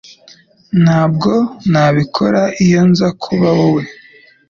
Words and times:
Ntabwo 0.83 1.31
nabikora 1.71 2.41
iyo 2.65 2.81
nza 2.89 3.07
kuba 3.23 3.47
wowe 3.57 3.83